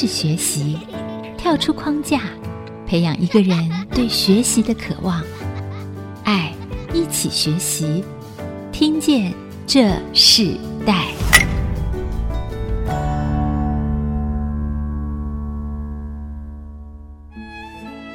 [0.00, 0.78] 是学习，
[1.36, 2.20] 跳出框架，
[2.86, 5.20] 培养一个人对学习的渴望。
[6.22, 6.54] 爱，
[6.94, 8.04] 一起学习，
[8.70, 9.34] 听见
[9.66, 10.54] 这世
[10.86, 11.08] 代。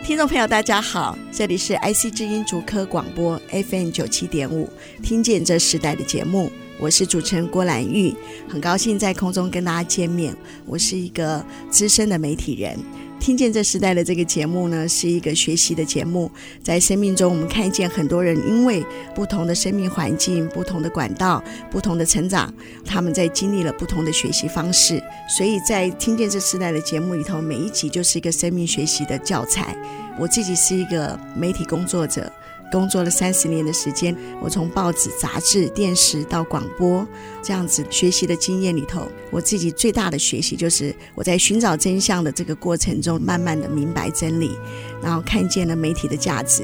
[0.05, 4.69] 听众朋友，大家好，这里是 IC 之音竹科广播 FM 九七点五，
[5.01, 6.49] 听见这时代的节目，
[6.83, 8.13] 我是主持人郭兰玉，
[8.45, 10.35] 很高兴在空中跟大家见面。
[10.65, 12.77] 我是一个资深的媒体人。
[13.21, 16.29] 听见这时代的这个节目呢，是一个学习的节目。
[16.61, 22.53] 在生命中，我们看见很多人因为不同的生命环境、不同的管道、不同的成长，
[22.85, 25.01] 他们在经历了不同的学习方式。
[25.37, 29.73] 所以在听见这时代的节目里头，每一集就是一个生命学习的教材。
[30.19, 32.29] 我自己是一个媒体工作者。
[32.73, 37.07] 工作了三十年的时间，我从报纸、杂志、电视到广播
[37.43, 44.57] 这样子学习的经验里头，我自己最大的学习就是我在寻找真相的这个过程中，慢慢的明白真理，
[45.03, 46.63] 然后看见了媒体的价值。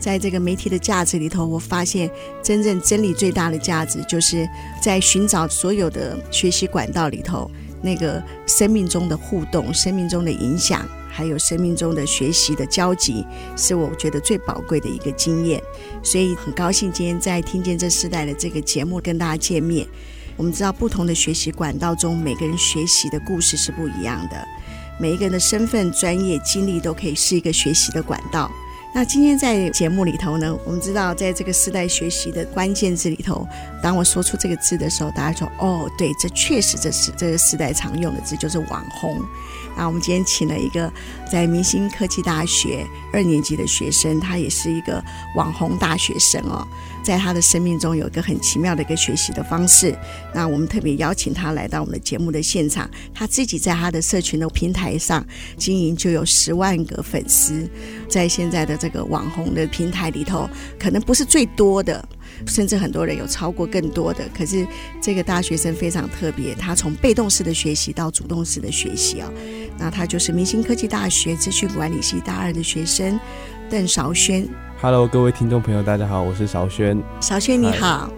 [0.00, 2.10] 在这个媒体的价值里头，我发现
[2.42, 4.48] 真正真理最大的价值，就是
[4.82, 7.50] 在寻找所有的学习管道里头，
[7.82, 10.86] 那个生命中的互动、生命中的影响。
[11.12, 15.60] 还有生命中的学习的交集，是我觉得最宝贵的一个经验，
[16.04, 19.84] 所以很高兴今天在听见这世代的这个节目跟大家见面。
[20.36, 24.46] 我们知道不同的学习管道中，每个人学习的故事是不一样的，
[25.00, 28.48] 每一个人的身份、专业、经历都可以是一个学习的管道。
[28.92, 33.46] 那今天在节目里头呢，我们知道在这个时代学习的关键字里头，
[33.80, 39.22] 当我说出这个字的时候，大家说：“哦，对，这确实这是这个时代常用的字，就是网红。”
[39.76, 40.92] 那我们今天请了一个
[41.30, 45.02] 在明星科技大学二年级的学生，他也是一个
[45.36, 46.66] 网红大学生哦，
[47.02, 49.96] 在他的生命中有一个很奇妙的一个学习的方式。
[50.34, 55.24] 那我们特别邀请他来到我们的节目的现场，他自己在他的社群的平台上
[55.56, 57.68] 经营就有十万个粉丝，
[58.08, 62.06] 在现在的这个网红的平台里头，可能不是最多的。
[62.46, 64.66] 甚至很多人有超过更多的，可是
[65.02, 69.30] 这个大学生非常特别，他从被动式的学习到主动式的学习啊，
[69.76, 73.18] 那他就是明星科技大学资讯管理系大二的学生
[73.70, 74.46] 邓韶轩。
[74.82, 77.00] Hello，各位听众朋友，大家好，我是韶轩。
[77.20, 78.10] 韶轩你好。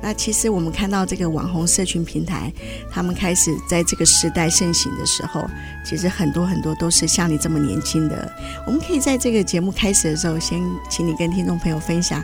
[0.00, 2.52] 那其实我们看到这个网红社群平台，
[2.90, 5.46] 他们开始在这个时代盛行的时候，
[5.84, 8.30] 其实很多很多都是像你这么年轻的。
[8.66, 12.22] 我们可以在这个节目开始的时候，先请你跟听众朋友分享，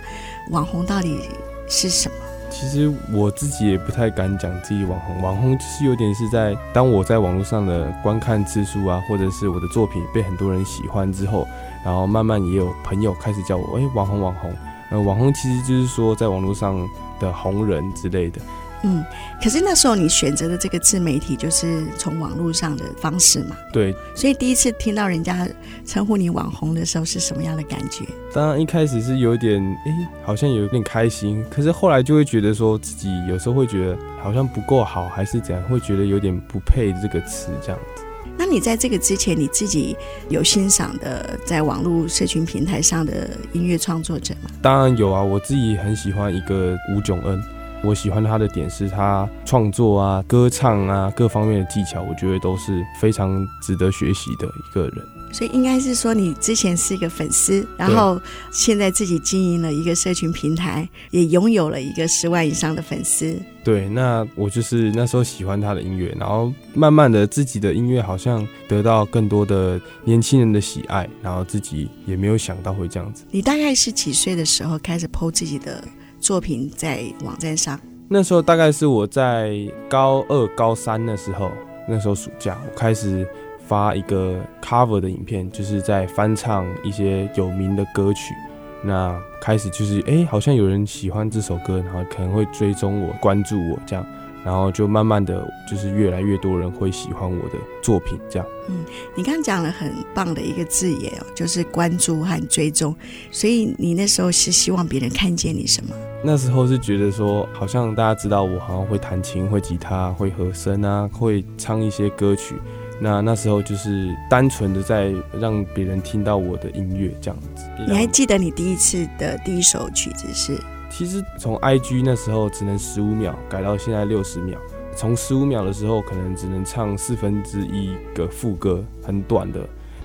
[0.50, 1.20] 网红到底
[1.68, 2.14] 是什么？
[2.50, 11.46] 其实我自己也不太敢讲自己网红，网红就是有点是在当我在网络上的观看次数啊，或者是我的作品被很多人喜欢之后，
[11.84, 14.52] 然后慢慢也有朋友开始叫我，哎，网红网红。
[14.90, 16.76] 呃，网红其实就是说在网络上
[17.20, 18.40] 的红人之类的。
[18.82, 19.04] 嗯，
[19.42, 23.56] 可是那时候你选择的这个自媒体就是从网络上的方式嘛？
[23.72, 23.94] 对。
[24.14, 25.48] 所以第一次听到人家
[25.84, 28.04] 称呼你网红的时候是什么样的感觉？
[28.32, 31.44] 当然一开始是有点，哎，好像有点开心。
[31.50, 38.04] 可是后来就会觉得说自己有时候会觉得好像不够好，还是怎样，会觉得有点不配这个词这样子。
[38.38, 39.94] 那你在这个之前，你自己
[40.30, 44.48] 有欣赏的在网络社群平台上的音乐创作者吗？
[44.62, 47.42] 当然有啊，我自己很喜欢一个吴炯恩，
[47.82, 55.04] 我喜欢他的点是他创作啊、歌唱啊各方面的技巧，我觉得都是非常值得学习的一个人。
[55.32, 58.20] 所以应该是说，你之前是一个粉丝，然后
[58.50, 63.40] 现在自己经营了一个社群平台，也拥有了一个十万以上的粉丝。
[63.62, 73.24] 对，那我就是那时候喜欢他的音乐，然后慢慢的自己的音乐好像得到更多的年轻人的喜爱，然后自己也没有想到会这样子。
[73.30, 75.84] 你大概是几岁的时候开始 po 自己的
[76.20, 77.80] 作品在网站上？
[78.08, 79.56] 那时候大概是我在
[79.88, 81.50] 高二、高三的时候，
[81.88, 83.26] 那时候暑假我开始。
[83.66, 88.34] 发一个 cover 的影片，就是在翻唱一些有名的歌曲。
[88.82, 94.04] 那开始就是，哎、好像有人喜欢这首歌，然后可能会追踪我、关注我这样，
[94.44, 98.46] 然后就慢慢的就是越来越多人会喜欢我的作品这样。
[98.68, 98.84] 嗯，
[99.16, 102.94] 你刚刚讲了很棒的一个字眼哦，就是关注和追踪。
[103.30, 105.94] 所以你那时候是希望别人看见你什么？
[106.22, 112.54] 那时候是觉得说，好像大家知道我好像会弹琴、会吉他、会和声啊，会唱一些歌曲。
[113.02, 115.10] 那那时候就是单纯的在
[115.40, 117.64] 让别人听到我的音乐这样子。
[117.88, 120.60] 你还记得你第一次的第一首曲子是？
[120.90, 124.58] 其实从 IG 那时候只能十五秒改到现在六十秒，
[124.94, 129.60] 从十五秒的时候可能只能唱四分之一个副歌，很短的。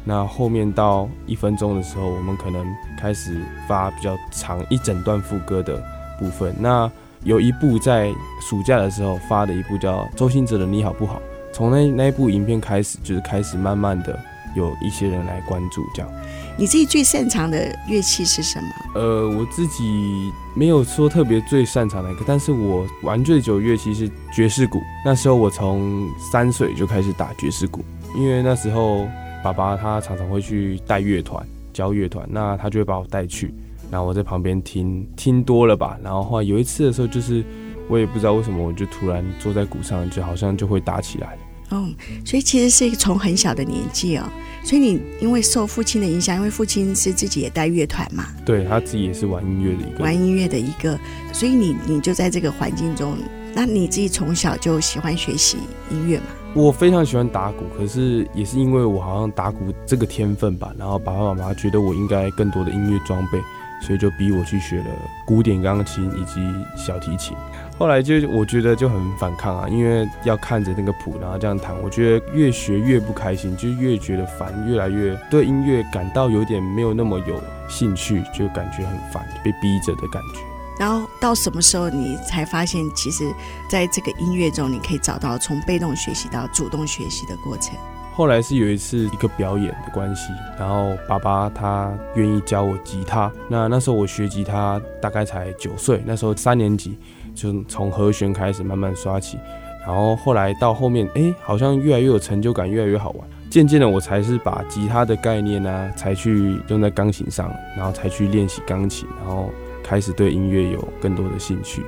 [0.06, 2.64] 那后面到一分钟的时候，我们可能
[3.00, 5.84] 开始发比较长一整段副歌的
[6.20, 6.56] 部分。
[6.60, 6.90] 那
[7.24, 11.16] 有一部在暑假的时候发的一部叫周兴哲的《你好不好》。
[11.52, 14.20] 从那那部影片开始，就是开始慢慢的
[14.56, 16.12] 有一些人来关注这样。
[16.58, 18.70] 你自己最擅长的乐器是什么？
[18.96, 24.82] 呃，我自己没有说特别最擅长的一个，但是我玩最久乐器是爵士鼓。
[25.04, 27.84] 那时候我从三岁就开始打爵士鼓，
[28.16, 29.06] 因为那时候
[29.44, 33.54] 爸爸他常常会去带乐团、教乐团，那他就会把我带去，
[33.92, 37.44] 然后我在旁边听，听多了吧，然后后来有一次的时候，就是
[37.90, 41.38] 我也不知道为什么，我就突然坐在鼓上，就好像就会打起来。
[41.70, 41.90] 哦，
[42.24, 44.24] 所以其实是一个从很小的年纪哦，
[44.64, 50.98] 所以你因为受父亲的影响，因为父亲是自己也带乐团嘛，对，他自己也是玩音乐的一个，玩音乐的一个，
[51.34, 53.18] 所以你你就在这个环境中，
[53.54, 55.58] 那你自己从小就喜欢学习
[55.90, 56.26] 音乐嘛？
[56.54, 63.40] 我非常喜欢打鼓，可是也是因为我好像打鼓这个天分吧，然后爸爸妈妈觉得我应该更多的音乐装备，
[63.82, 64.86] 所以就逼我去学了
[65.28, 66.42] 古典钢琴以及
[66.78, 67.36] 小提琴。
[67.78, 80.40] 后来就我觉得就很反抗啊，因为要看着那个谱，然后这样弹，我觉得越学越不开心，就越觉得烦，越来越对音乐感到有点没有那么有兴趣，就感觉很烦，被逼着的感觉。
[80.80, 83.30] 然后到什么时候你才发现，其实
[83.70, 87.76] 在这个音乐中，你可以找到从被动学习到主动学习的过程？
[88.16, 96.98] 后来是有一次一个表演的关系，然后爸爸他愿意教我吉他，那那时候我学吉他大概才九岁，那时候三年级。
[97.36, 99.38] 就从和弦开始慢慢刷起，
[99.86, 103.28] 然后后来到后面，哎，好像越来越有成就感，越来越好玩。
[103.50, 109.50] 渐渐的，我才是把吉他的概念呢、才去用在钢琴上，然后才去练习钢琴，然后
[109.84, 111.84] 开始对音乐有更多的兴趣。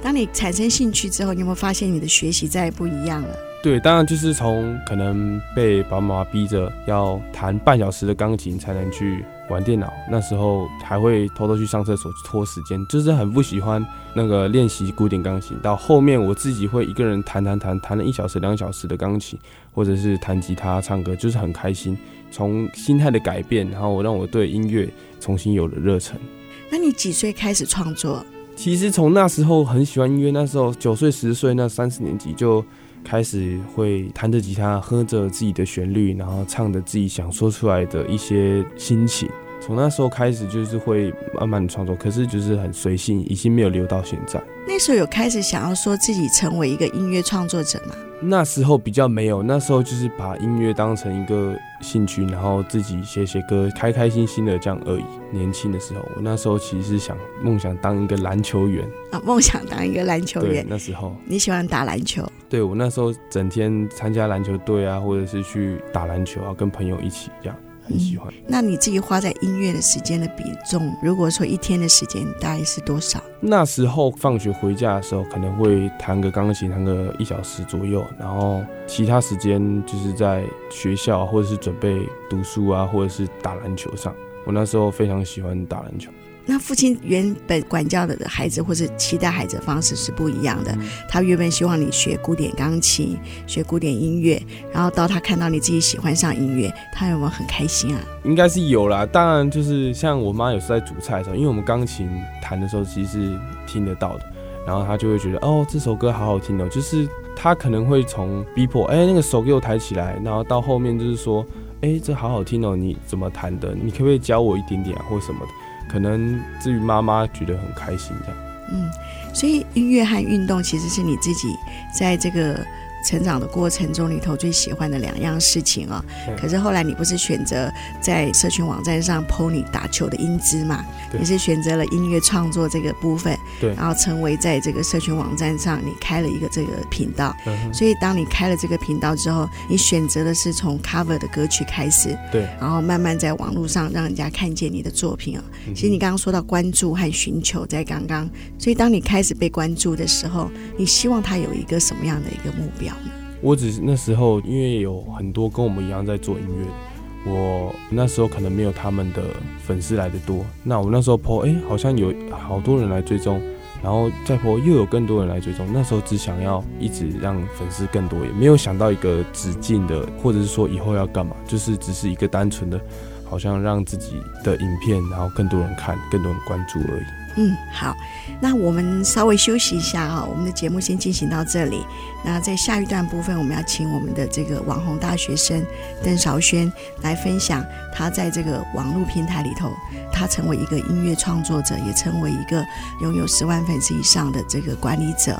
[0.00, 3.36] 当你产生兴趣之后，你有没有发现你的学习再也不一样了？
[3.64, 13.82] 对，当然就是从可能被爸爸妈妈逼着要弹半小时的钢琴才能去玩电脑，那时候还会偷偷去上厕所拖时间，就是很不喜欢
[14.12, 15.56] 那个练习古典钢琴。
[15.62, 19.38] 到后面我自己会一个人弹弹弹，弹了一小时、两小时的钢琴，
[19.72, 21.96] 或者是弹吉他、唱歌，就是很开心。
[22.30, 24.86] 从心态的改变，然后我让我对音乐
[25.18, 26.20] 重新有了热忱。
[26.68, 28.22] 那你几岁开始创作？
[28.56, 32.62] 其实从那时候很喜欢音乐，那时候九岁、十岁，那三四年级就。
[33.04, 39.28] 开始会弹着吉他，哼着自己的旋律，然后唱着自己想说出来的一些心情。
[39.60, 44.42] 从那时候开始，就是会慢慢的创作，可是就是很随性，已经没有留到现在。
[44.66, 47.94] 那时候有开始想要说自己成为一个音乐创作者吗？
[48.20, 55.04] 那时候比较没有，那时候就是把音乐当成一个兴趣，然后自己写写歌，开开心心的这样而已。
[55.30, 60.64] 年轻的时候，我那时候其实是想梦想当一个篮球员啊，梦想当一个篮球员。
[60.68, 62.24] 那时候你喜欢打篮球？
[62.48, 67.56] 对，我那时候整天参加篮球队啊，或者是去打篮球啊，跟朋友一起这样。
[67.86, 68.44] 很喜欢、嗯。
[68.46, 73.22] 那你自己花在音乐的时间的比重，如果说一天的时间大概是多少？
[73.40, 84.14] 那时候放学回家的时候，可能会弹个钢琴，弹个一小时左右，然后其他时间就是在学校或者是准备读书啊，或者是打篮球上。
[84.46, 86.10] 我那时候非常喜欢打篮球。
[86.46, 90.76] 那父亲原本管教的孩子或是期待孩子的方式是不一样的。
[91.08, 94.40] 他原本希望你学古典钢琴，学古典音乐，
[94.72, 98.00] 然后到他看到你自己喜欢上音乐，他有没有很开心啊？
[98.24, 99.06] 应该是有啦。
[99.06, 102.08] 当然，就是像我妈有时候在煮菜的时候，因为我们钢琴
[102.42, 104.24] 弹的时候其实是听得到的，
[104.66, 106.68] 然后他就会觉得哦，这首歌好好听哦。
[106.68, 111.44] 就是他可能会从逼迫，哎，那个手给我抬起来，然后到后面就是说，
[111.80, 113.74] 哎，这好好听哦，你怎么弹的？
[113.74, 115.46] 你可不可以教我一点点啊，或什么的？
[115.94, 118.36] 可能至于妈妈觉得很开心这样，
[118.72, 118.90] 嗯，
[119.32, 121.54] 所以音乐和运动其实是你自己
[121.96, 122.66] 在这个。
[123.04, 127.70] 成长的过程中里头最喜欢的两样事情啊、哦，可是后来你不是选择
[128.00, 130.84] 在社群网站上 PO 你打球的英姿嘛？
[131.18, 137.34] 你是选择了音乐创作这个部分，对，然后成为在这个社群网站上你开了一个这个频道。
[137.72, 145.44] 所以当你开了这个频道之后，你选择的是从 cover 的歌曲开始，对，然后慢慢在网络上让人家看见你的作品啊。
[145.74, 152.93] 其实你刚刚说到关注和寻求，在刚刚，所以当你开始被关注的时候，你希望他有一个什么样的一个目标？
[153.40, 159.22] 我只是那时候，因为有很多跟我们一样在做音乐，我那时候可能没有他们的
[159.62, 160.44] 粉丝来得多。
[160.62, 163.40] 那我那时候 po，哎，好像有好多人来追踪，
[163.82, 165.66] 然后再 po 又有更多人来追踪。
[165.72, 172.80] 那时候只想要一直让粉丝更多，也没有想到一个止境的，或者是说以后要干嘛，就是只是一个单纯的，
[173.24, 177.23] 好像让自己的影片然后更多人看，更多人关注而已。
[177.36, 177.96] 嗯，好，
[178.40, 181.84] 那我们稍微休息一下啊，我们的节目先进行到这里。
[182.24, 185.62] 那在下一段部分，我们要请我们的这个网红大学生
[186.02, 186.72] 邓韶轩
[187.02, 187.62] 来分享
[187.92, 189.72] 他在这个网络平台里头，
[190.12, 192.64] 他成为一个音乐创作者，也成为一个
[193.02, 195.36] 拥有十万粉丝以上的这个管理者。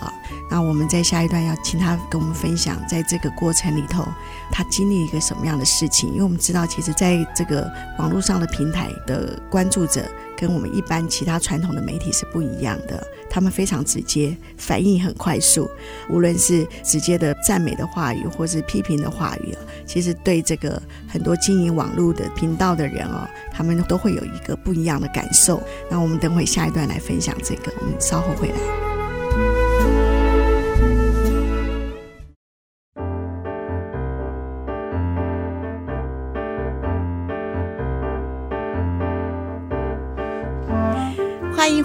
[0.50, 4.04] 那我们在下一段要请他跟我们分享，在这个过程里头，
[4.50, 6.10] 他经历一个什么样的事情？
[6.10, 10.04] 因为我们知道，其实在这个网络上的平台的关注者。
[10.36, 15.68] 跟我们一般其他传统的媒体是不一样的，他们非常直接，反应很快速。
[16.10, 19.54] 无论是直接的赞美的话语，或是批评的话语，
[19.86, 25.62] 其实对这个很多经营网络的频道的人哦，他们都会有一个不一样的感受。
[25.90, 28.83] 那我们等会下一段来分享这个，我们稍后回来。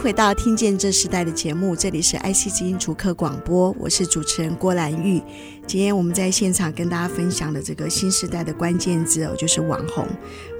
[0.09, 5.21] 回到《听见这时代》的节目，这里是 IC 之音竹科广播，我是主持人郭兰玉。
[5.67, 10.07] 今天我们在现场跟大家分享的这个新时代的关键字哦，就是网红。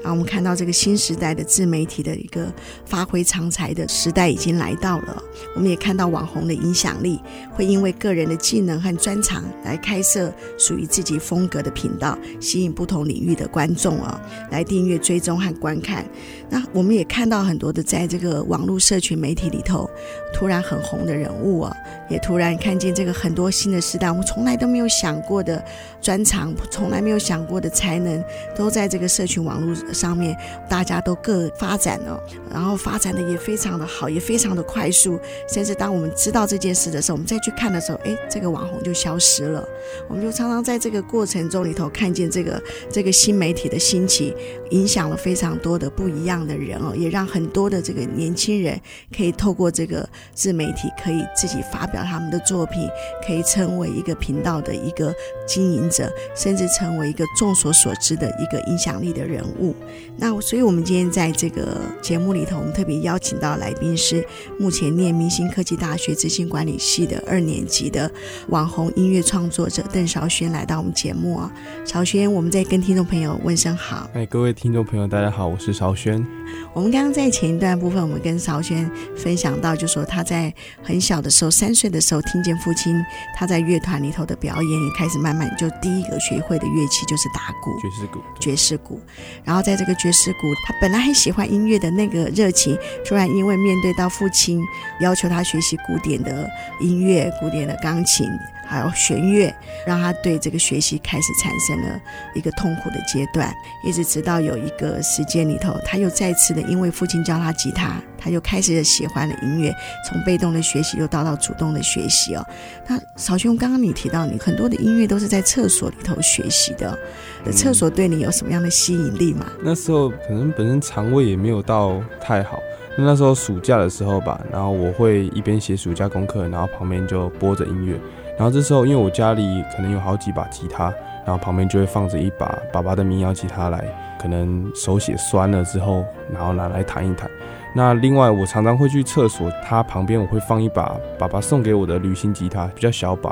[0.04, 2.52] 啊，我们看到这个新时代的自媒体的一个
[2.86, 5.24] 发挥长才的时代已经来到了。
[5.56, 7.20] 我们也看到网红的影响力
[7.52, 14.20] 会因为个人的技能和专长来开设属于自己风格的频道，吸引不同领域的观众啊
[14.52, 16.06] 来订阅、追踪和观看。
[16.50, 19.90] 那我们也看到很多的在这个网络社群媒体里头
[20.34, 21.76] 突然很红的人物啊，
[22.10, 25.64] 也突然看见这个很多新的时代，我们从来都没有想过的
[26.02, 28.24] 专长，从来没有想过的才能，
[28.56, 29.76] 都在这个社群网络。
[29.94, 30.36] 上面
[30.70, 35.20] 大家都各发展了，然后发展的也非常的好，也非常的快速。
[35.48, 39.68] 甚至当我们知道这件事的时候，我们再去看的时候，哎，这个网红就消失了。
[40.08, 44.36] 我们就常常在这个过程中里头看见这个这个新媒体的兴起，
[44.72, 48.80] 影响了非常多的不一样的人哦，也让很多的这个年轻人
[49.16, 52.88] 可以透过这个自媒体，可以自己发表他们的作品，
[53.26, 55.14] 可以成为一个频道的一个
[55.48, 59.76] 经营者，甚至成为一个众所所知的一个影响力的人物。
[60.18, 64.26] 那所以，我们今天在这个节目里头，我们特别邀请到来宾是
[64.60, 68.12] 目前念明星科技大学执行管理系的二年级的
[68.50, 71.52] 网红音乐创作者邓韶轩来到我们节目啊。
[71.86, 74.10] 韶轩，我们再跟听众朋友问声好。
[74.14, 76.26] 哎，各位听众朋友，大家好，我是韶轩。
[76.74, 83.02] 我们刚刚在前一段部分，我们跟韶轩分享到，就说他在很小的时候，三岁的时候，听见父亲
[83.36, 89.00] 他在乐团里头的表演，也开始慢慢就第一个学会的乐器就是打鼓，爵士鼓，爵士鼓。
[89.44, 94.60] 然后在在这个爵士鼓，他本来很喜欢音乐的那个热情，突然因为面对到父亲
[95.00, 96.50] 要求他学习古典的
[96.82, 98.28] 音乐、古典的钢琴。
[98.70, 99.52] 还有弦乐，
[99.86, 102.00] 让他对这个学习开始产生了
[102.36, 103.52] 一个痛苦的阶段，
[103.84, 109.74] 一直直到有一个时间里头，他又再次的因为父亲教他吉他，他又开始喜欢了音乐，
[110.08, 112.46] 从被动的学习又到到主动的学习哦。
[112.88, 116.96] 那韶轩，刚刚你提到你很多的音乐都是在厕所里头学习的，
[117.44, 119.48] 的厕所对你有什么样的吸引力嘛？
[119.64, 122.60] 那时候可能本身肠胃也没有到太好，
[122.96, 128.00] 那那时候暑假的时候吧，然后我会一边写暑假功课，然后旁边就播着音乐。
[128.40, 130.86] 然后这时候，因为我家里可能有好几把吉他，
[131.26, 133.84] 然后旁边就会放着一把爸爸的民谣吉他来，
[134.18, 137.30] 可能手写酸了之后，然后拿来弹一弹。
[137.76, 143.30] 那另外，我常常会去厕所，它旁边我会放一把爸爸送给我的旅行吉他，比较小把。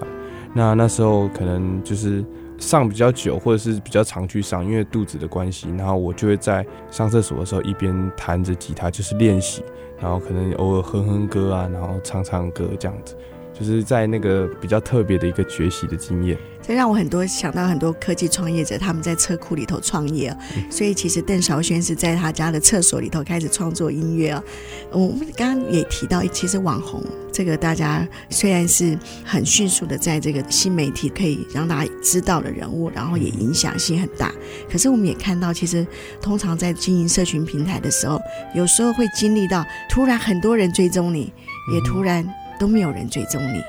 [0.54, 2.22] 那那时候可能就是
[2.58, 9.64] 上比较久，或者是比较常去上，因为肚子的关系，然后我就会在上厕所的时候一边弹着吉他，就是练习，
[10.02, 13.16] 然后可能偶尔哼哼歌啊，然后唱唱歌这样子。
[13.58, 24.44] 就是在那个比较特别的一个学习的经验，这让我很多想到很多科技创业者，他们在车库里头创业，嗯、所以其实邓韶轩是在他家的厕所里头开始创作音乐啊。
[24.92, 28.96] 我们刚刚也提到，其实网红这个大家虽然是
[29.26, 34.32] 很迅速的在这个新媒体可以让大家知道的人物，然后也影响性很大，
[34.72, 35.86] 可是我们也看到，其实
[36.22, 38.20] 通常在经营社群平台的时候，
[38.54, 41.34] 有时候会经历到突然很多人追踪你，
[41.74, 42.24] 也突然。
[42.60, 43.64] 都没有人追踪你，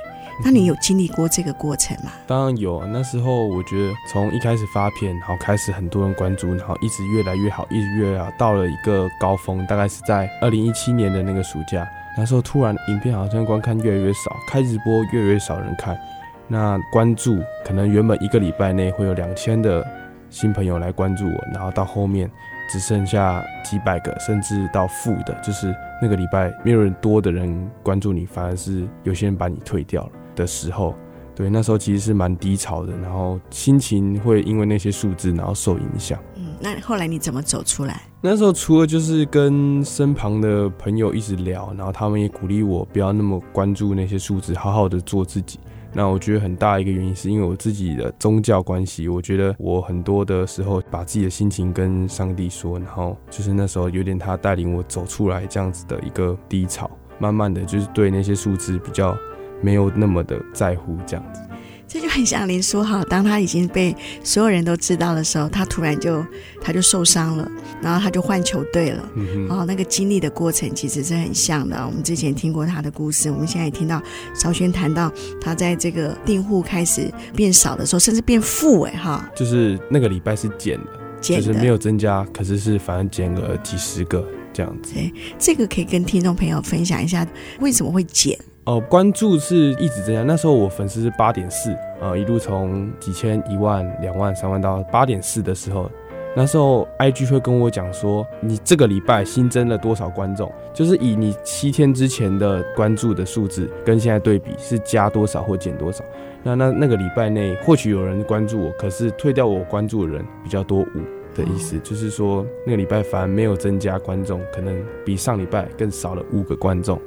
[0.44, 2.12] 那你有经历过这个过程吗？
[2.26, 15.98] 当然有啊，那时候我觉得从一开始发片，然后开始很多人关注，然后一直越来越好，一直越来越好，到了一个高峰，大概是在二零一七年的那个暑假，那时候突然影片好像观看越来越少，开直播越来越少人看，
[16.46, 19.84] 那关注可能原本一个礼拜内会有两千的
[20.30, 22.30] 新朋友来关注我，然后到后面。
[22.68, 30.94] 只剩下几百个，甚至到负的，就是那个礼拜没有人多的人关注你，反而是有些人把你退掉了的时候，
[31.34, 36.18] 对，那时候其实是蛮低潮的，然后心情会因为那些数字然后受影响。
[36.36, 38.02] 嗯，那后来你怎么走出来？
[38.20, 45.58] 那时候除了就是跟身旁的朋友一直聊，然后他们也鼓励我不要那么关注那些数字，好好的做自己。
[45.92, 59.16] 那我觉得很大一个原因是因为我自己的宗教关系，我觉得我很多的时候把自己的心情跟上帝说，然后就是那时候有点他带领我走出来这样子的一个低潮，慢慢的就是对那些数字比较
[59.62, 61.40] 没有那么的在乎这样子。
[61.88, 66.22] 这就很像林书豪，当他已经被所有人都知道的时候，他突然就
[66.60, 69.08] 他就受伤了，然后他就换球队了。
[69.14, 69.46] 嗯哼。
[69.48, 71.82] 然后那个经历的过程其实是很像的。
[71.86, 74.02] 我们之前听过他的故事，我们现在也听到
[74.34, 79.26] 邵轩谈到他在这个订户开始变少的时候，甚至变负哎哈。
[79.34, 84.92] 就是那个礼拜是减的，减的，就是没有增加，可是是反正减了几十个这样子。
[84.92, 87.26] 对，这个可以跟听众朋友分享一下
[87.60, 88.38] 为什么会减。
[88.68, 90.22] 哦，关注是一直增加。
[90.22, 95.90] 那时候我粉丝是八点四，呃，一路从几千、一万、两万、三万到八点四的时候，
[96.36, 106.04] 那时候 IG 会跟我讲说，你这个礼拜新增了多少观众，就是以你七天之前的关注的数字跟现在对比，是加多少或减多少。
[106.42, 111.00] 那那那个礼拜内，或许有人关注我，可是退掉我关注的人比较多五
[111.34, 117.00] 的意思，就是说那个礼拜反而没有增加观众，可能比上礼拜更少了五个观众。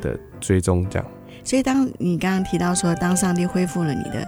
[0.00, 1.06] 的追踪这样，
[1.44, 4.26] 所以当你刚刚提到说，当上帝恢复了你的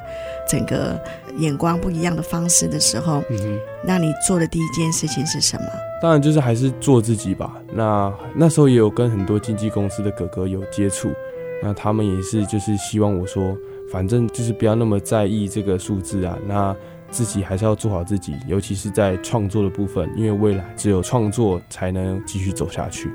[0.49, 1.01] 整个
[1.39, 5.67] 眼光不一样的方式的时候，嗯哼，那你做的第一件事情是什么？
[6.01, 7.57] 当然就是还是做自己吧。
[7.73, 11.11] 那那时候也有跟很多经纪公司的哥哥有接触，
[11.63, 13.57] 那他们也是就是希望我说，
[13.91, 16.75] 反正就是不要那么在意这个数字啊，那
[17.11, 23.11] 自己还是要做好自己，尤其是在创作的部分，因为未来只有创作才能继续走下去。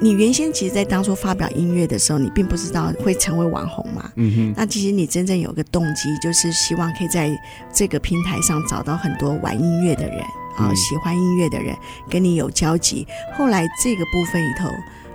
[0.00, 4.10] 你原先其实，在当初发表音乐的时候，你并不知道会成为网红嘛。
[4.16, 4.54] 嗯哼。
[4.56, 7.30] 那其实你真正有个动机，就是希望可以在
[7.72, 10.20] 这个平台上找到很多玩音乐的人
[10.56, 11.76] 啊，嗯、喜欢音乐的人，
[12.08, 13.06] 跟你有交集。
[13.34, 14.70] 后来这个部分里头，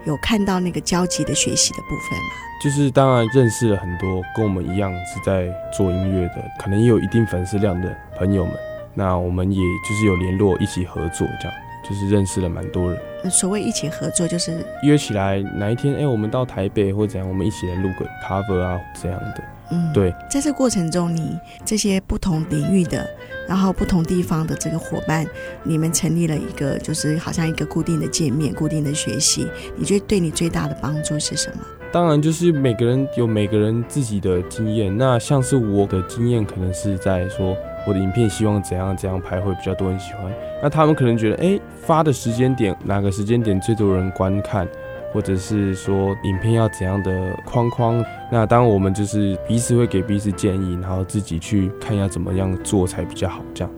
[0.06, 2.36] 有看到那个交集的学习的部分吗？
[2.62, 8.54] 就是当然认识了很多跟我们一样是在做音乐的，可能也有一定粉丝量的朋友们。
[8.94, 11.58] 那我们也就是有联络，一起合作这样。
[11.88, 13.00] 就是认识了蛮多人。
[13.29, 19.44] 所谓一起合作，就是约起来哪一天，哎、欸，我们到台北或怎样，我们一起来录个 cover 啊，这样的。
[19.72, 20.13] 嗯，对。
[20.29, 23.08] 在这过程中，你这些不同领域的，
[23.47, 25.26] 然后不同地方的这个伙伴，
[25.63, 29.47] 你们成立了一个，就是好像一个固定的界面、固定的学习。
[29.76, 31.63] 你觉得对你最大的帮助是什么？
[31.91, 34.95] 当然，就是每个人有每个人自己的经验。
[34.95, 37.56] 那像是我的经验，可能是在说。
[37.88, 44.67] 我的影片希望怎样怎样拍会比较多人喜欢，那他们可能觉得，哎、发的时间点哪个时间点最多人观看，
[45.13, 47.12] 或者是说影片要怎样的
[47.45, 53.71] 框框，那当我们就是彼此会给彼此建议，然后自己去看要怎么样做才比较好，这样。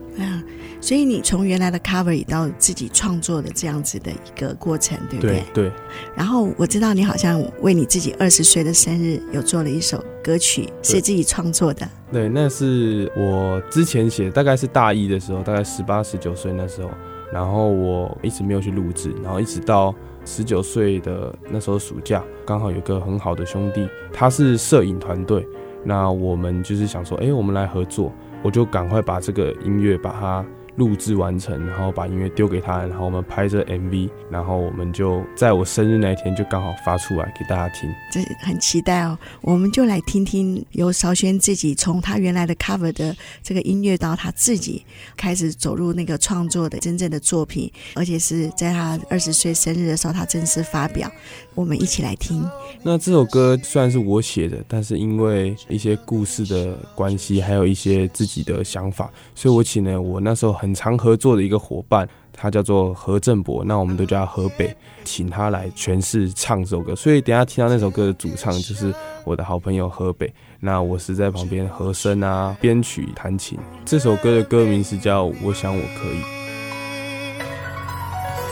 [0.80, 5.42] 所以你从原来的 cover 到自己创作的这样子的一个过程，对不对？
[5.52, 5.64] 对。
[5.68, 5.72] 对，
[6.14, 11.88] 然后我知道你好像为你自己二十岁的生日有做了一首歌曲，是自己创作的。
[12.12, 16.90] 对，那是我之前写，大概是大一的时候，大概十八、十九岁那时候，
[17.32, 19.92] 然后我一直没有去录制，然后一直到
[20.24, 25.44] 十九岁的那时候暑假，刚好有个很好的兄弟，他是摄影团队，
[25.84, 28.12] 那我们就是想说，哎，我们来合作，
[28.42, 30.46] 我就赶快把这个音乐把它。
[30.78, 37.90] 录制完成，然后把音乐丢给他，然后我们拍这 MV，然后我们就在我生日那一天就刚好发出来给大家听。
[38.12, 44.84] 这很期待哦，我们就来听听由韶轩自己从他原来的 cover 的这个音乐到他自己
[45.16, 51.10] 开始走入那个创作的真正的作品，而且是在他二十岁生日的时候他正式发表。
[51.54, 52.48] 我们一起来听。
[52.84, 66.94] 那这首歌虽然是我写的，但是因为一些故事的关系，还有一些自己的想法，所以我请了我那时候很常合作的一个伙伴，他叫做何正博，那我们都叫他河北，请他来诠释唱这首歌。
[66.96, 73.58] 所以等下听到那首歌的主唱就是我的好朋友河北，那我是在旁边和声啊、编曲、弹琴。
[73.84, 76.20] 这首歌的歌名是叫《我想我可以》。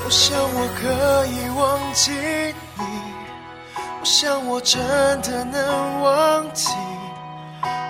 [0.05, 2.85] 我想我可以忘记你，
[4.00, 4.81] 我想我真
[5.20, 6.68] 的能忘记，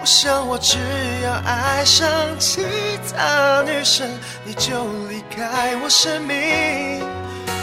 [0.00, 0.78] 我想我只
[1.24, 2.08] 要爱上
[2.38, 2.64] 其
[3.12, 4.08] 他女生，
[4.44, 6.36] 你就离开我生命。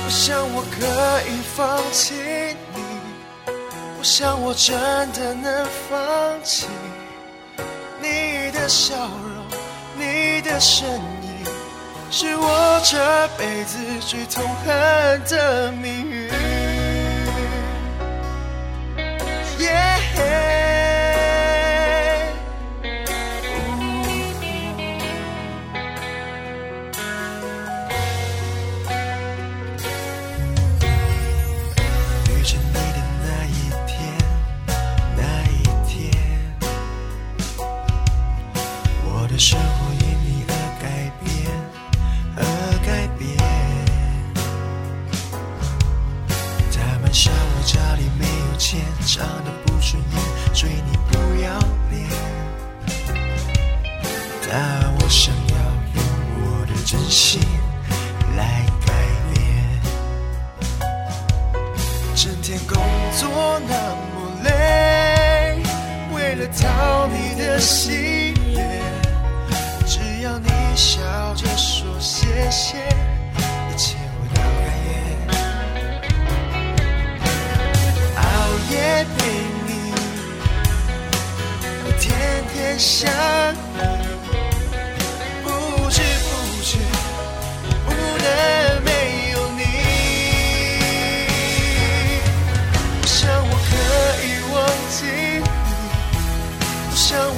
[0.06, 2.14] 我想我可以放弃
[2.76, 2.82] 你，
[3.98, 4.76] 我想我真
[5.14, 6.68] 的能放弃
[8.02, 9.46] 你的笑容，
[9.98, 11.02] 你的身影。
[12.12, 16.53] 是我这辈子最痛恨的命运。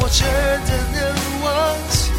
[0.05, 1.01] 我真的能
[1.41, 1.49] 忘
[1.89, 2.11] 记，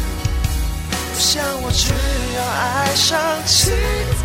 [1.13, 1.87] 我想我只
[2.35, 3.71] 要爱上其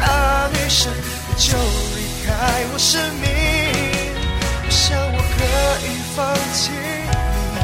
[0.00, 1.56] 他女生，你就
[1.94, 2.28] 离开
[2.72, 3.24] 我生命。
[4.66, 5.38] 我想，我可
[5.86, 7.56] 以放弃你，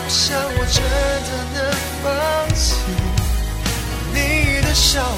[0.00, 0.80] 我想我真
[1.28, 1.60] 的能
[2.02, 2.08] 放
[2.54, 2.64] 弃
[4.14, 4.16] 你。
[4.62, 5.12] 的笑容，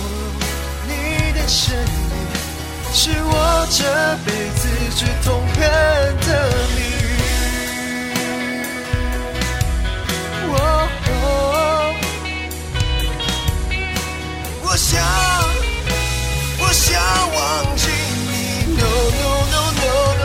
[0.89, 0.91] 你
[1.35, 1.87] 的身影，
[2.93, 3.79] 是我这
[4.27, 5.61] 辈子最痛恨
[6.27, 6.29] 的
[6.75, 6.83] 命
[14.85, 15.03] 想，
[16.59, 17.01] 我想
[17.35, 17.89] 忘记
[18.29, 18.77] 你。
[18.77, 18.85] No
[19.19, 20.24] no no no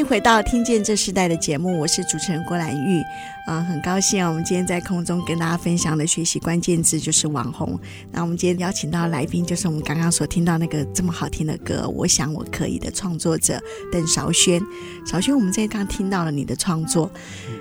[0.00, 0.02] no。
[0.12, 3.00] 回到听见这时代的节目，我是主持人郭兰玉，
[3.46, 7.78] 啊、呃，很高兴啊我们今天在空中跟大家分享的学习关键字就是网红。
[8.10, 13.58] 那我们今天邀请到的来宾就是我们刚刚所听到那个这么好听的歌《我想我可以》的创作者
[13.90, 14.60] 邓韶轩。
[15.06, 17.10] 韶轩，我们在刚听到了你的创作，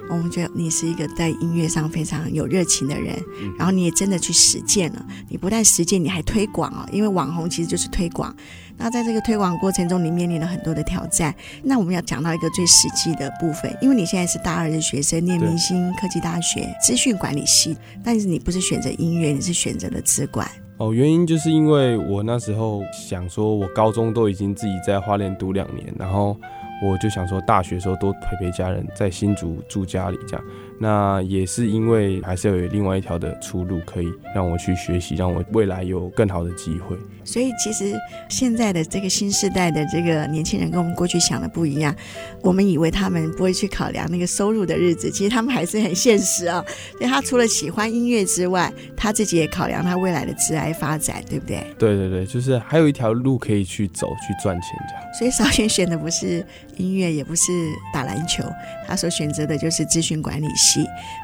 [0.09, 3.15] 我们觉得你是一个在音乐上非常有热情的人，
[3.57, 5.05] 然后你也真的去实践了。
[5.29, 8.35] 你不但实践，你还推广哦，因为网红其实就是推广。
[8.81, 11.33] 那在这个推广过程中，你面临了很多的挑战。
[11.63, 20.49] 那我们要讲到一个最实际的部分，因为你现在是大二的学生，念明星科技大学资讯管理系，但是你不是选择音乐，你是选择了资管。
[20.77, 26.35] 哦，原因就是因为我那时候想说，我高中都已经自己在花莲读两年，然后
[26.83, 30.43] 我就想说，大学的时候多陪陪家人，在新竹住家里这样。
[30.81, 36.97] 那也是因为还是有另外一条的出路，可以让我去学习，让我未来有更好的机会。
[37.23, 37.93] 所以其实
[38.29, 41.95] 现在的这个新时代的这个年轻人跟我们过去想的不一样。
[42.41, 46.65] 我们以为他们不会去考量那个收入的日子，其实他们还是很现实啊。
[46.97, 51.63] 所以他除了喜欢音乐之外，他自己也考量他未来的职业发展，对不对？
[51.77, 55.03] 对对对，就是还有一条路可以去走，去赚钱这样。
[55.13, 56.43] 所以少轩选的不是
[56.77, 57.51] 音乐，也不是
[57.93, 58.43] 打篮球，
[58.87, 60.47] 他所选择的就是咨询管理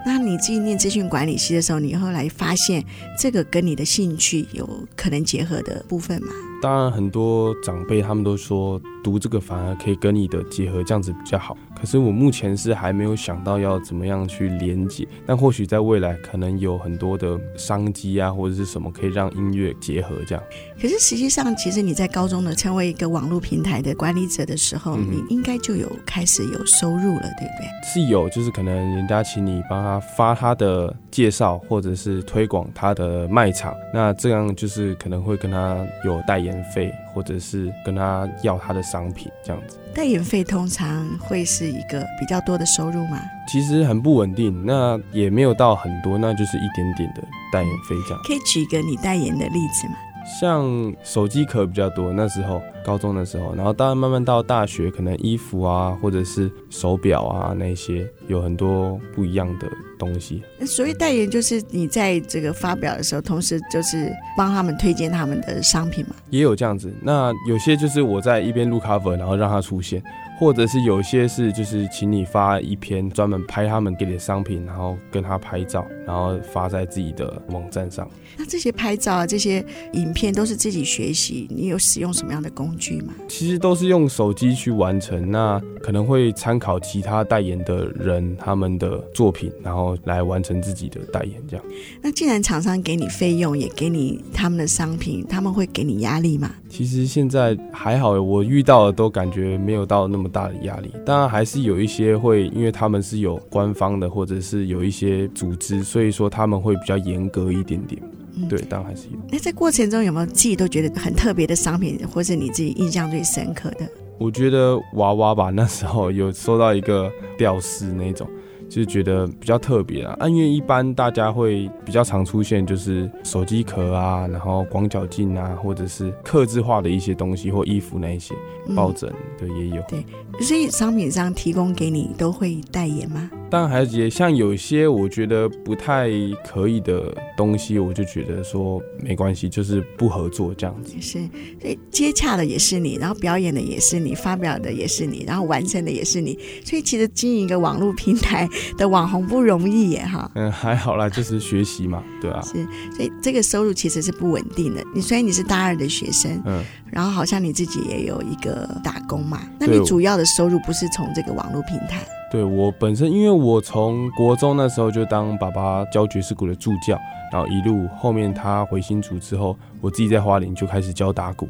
[0.06, 2.84] 那你自己念资讯管理系的时候，你后来发现
[3.18, 6.30] 这个跟你的兴趣有可能结合的部分吗？
[6.62, 11.56] 当然，很多长辈他们都说读这个反而可以跟你的结合，这样子比较好。
[11.74, 20.44] 可是我目前是还没有想到要怎么样去连接，但或许在未来可能有很多的商机啊，或者是什么可以让音乐结合这样。
[20.82, 27.68] 可是实际上，其实你在高中的成为一个网络平台的管理者的时候，嗯、你应该就有开始有收入了，对不对？
[27.86, 39.80] 是有，就是可能人家请你帮他发他的介绍，或者是推广他的卖场，那这样就是可能会跟他有代言费，或者是跟他要他的商品这样子。
[39.92, 43.20] 代言费通常会是一个比较多的收入吗？
[43.48, 48.24] 其实很不稳定，那也没有到很多，那就是一点点的代言费这样。
[48.24, 49.96] 可以举一个你代言的例子吗？
[50.40, 60.44] 像手机壳比较多，那时候高中的时候，然后当然慢慢到大学，可能衣服啊，或者是手表啊那些，有很多不一样的东西。
[60.60, 66.16] 那所谓代言，就是你在这个发表的时候，同时就是帮他们推荐他们的商品嘛？
[66.30, 66.94] 也有这样子。
[67.02, 70.04] 那有些就是我在一边录 cover，然后让它出现。
[70.38, 78.10] 或者是有些是就是请你发一篇专门拍他们给你的商品，然后跟他拍照，然后发在自己的网站上。
[78.38, 83.14] 那这些拍照啊，这些影片都是自己学习，你有使用什么样的工具吗？
[83.28, 91.66] 其实都是用手机去完成，那可能会参考其他代言的人人他们的作品，然后来完成自己的代言，这样。
[92.02, 96.52] 那既然厂商给你费用，也给你他们的商品，他们会给你压力吗？
[96.70, 100.92] 其实现在还好，我遇到的都感觉没有到那么大的压力。
[101.06, 108.02] 当然还是有一些会，因为他们是有官方的，或者是有一些组织，所以说他们会比较严格一点点。
[108.36, 109.18] 嗯、对，当然还是有。
[109.32, 113.88] 那在过程中有没有自己都觉得很特别的商品，或是你自己印象最深刻的？
[114.20, 118.28] 我觉得娃娃吧，那时候有收到一个吊饰那种。
[118.70, 128.36] 就是觉得比较特别啊，因为一般大家会比较常出现就是手机壳啊，然后广角镜啊，或者是刻字化的一些东西或衣服那一些
[128.76, 129.82] 抱枕，对，也有。
[129.88, 130.06] 对，
[130.42, 133.30] 所以商品商提供给你都会代言吗？
[133.50, 136.10] 当然还是像有些我觉得不太
[136.46, 140.94] 可以的东西，我就觉得说没关系，就是不合作这样子。
[141.00, 141.20] 是，
[141.62, 146.38] 所以接洽的也是你，然后表演的也是你，发表的也是你，然后完成的也是你。
[146.66, 148.46] 所以其实经营一个网络平台
[148.78, 150.30] 的网红不容易耶，哈。
[150.36, 152.42] 嗯，还好啦，就是学习嘛，对啊。
[152.42, 152.64] 是，
[152.96, 154.84] 所以这个收入其实是不稳定的。
[154.94, 162.06] 你虽然你是大二的学生，嗯，然后好像你自己也有一个打工嘛，那你主要的收入不是从这个网络平台？
[162.30, 167.00] 对，我本身，因为我从国中那时候就当爸爸教爵士鼓的助教，
[167.32, 171.48] 然后一路后面他回新竹之后，我自己在花莲就开始教打鼓，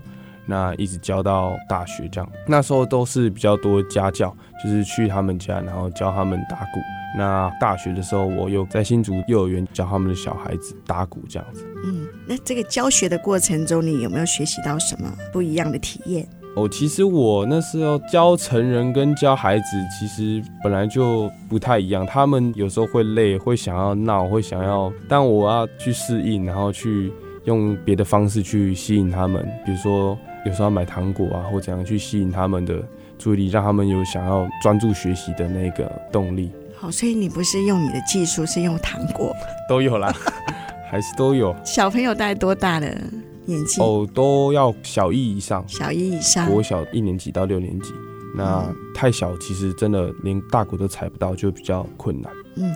[0.48, 2.30] 那一直教到大学这样。
[2.48, 6.80] 那时候都是比较多家教，就是去他们家，然后教他们打鼓。
[7.18, 11.66] 那大学的时候，我又在新竹幼儿园教他们的小孩子打鼓这样子。
[11.86, 16.28] 嗯，那这个教学的过程中，你有没有学习到什么不一样的体验？
[16.56, 19.66] 哦，其实我那时候教成人跟教孩子，
[19.98, 22.06] 其实本来就不太一样。
[22.06, 27.12] 他们有时候会累，会想要闹，会想要，但我要去适应，然后去
[27.46, 29.48] 用别的方式去吸引他们。
[29.66, 32.82] 比如说，有时候要买糖果啊，或怎样去吸引他们的
[33.20, 36.50] 注意力，让他们有想要专注学习的那个动力。
[36.76, 39.36] 好，所以你不是用你的技术，是用糖果，
[39.68, 40.14] 都有啦，
[40.90, 41.56] 还是都有。
[41.66, 42.98] 小朋友大概多大的？
[43.46, 47.94] 年纪哦，都要小一以上，小一以上，国小一年级到六年级。
[48.36, 52.32] 那太小，其实真的连大鼓都踩不到，就比较困难。
[52.58, 52.76] 嗯，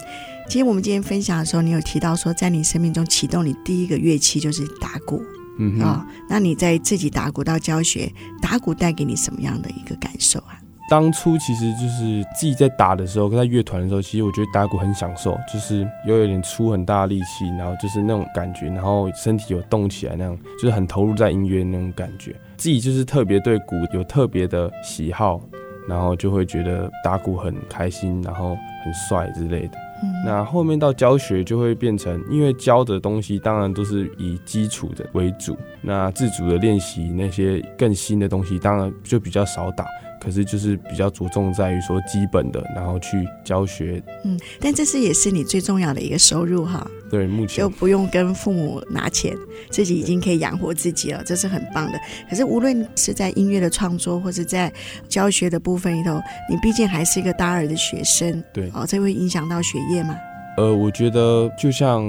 [0.50, 5.22] 其实我们今天分享的时候，你有提到说，在你生命中启动你第一个乐器就是打鼓。
[5.62, 10.58] 嗯啊、哦，那你在自己打鼓到教学，打鼓带给你什么样的一个感受啊？
[10.90, 22.36] 当初其实就是自己在打的时候，跟在乐团的时候，其实我觉得打鼓很享受，就是又有点出很大的力气，然后就是那种感觉，然后身体有动起来那样，就是很投入在音乐那种感觉。
[22.58, 25.40] 自己就是特别对鼓有特别的喜好，
[25.88, 29.78] 然后就会觉得打鼓很开心，然后很帅之类的。
[30.04, 30.14] 嗯。
[30.26, 39.86] 那后面到教学就会变成，因为教的东西当然都是以基础的为主，那自主的练习那些更新的东西，当然就比较少打。
[40.20, 44.00] 可是就是比较着重在于说基本的，然后去教学。
[44.24, 46.86] 嗯，但这是也是你最重要的一个收入哈。
[47.12, 49.36] 对，目前就不用跟父母拿钱，
[49.70, 52.00] 自己已经可以养活自己了，这是很棒的。
[52.30, 54.72] 可是无论是在音乐的创作，或者在
[55.10, 58.42] 教学的部分里头，你毕竟还是一个大二的学生。
[58.54, 60.16] 对，哦，这会影响到学业吗？
[60.58, 62.04] 呃，我觉得就像